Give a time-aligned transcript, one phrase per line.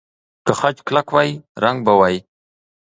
[0.45, 1.29] که خج کلک وای،
[1.63, 2.15] رنګ به وای.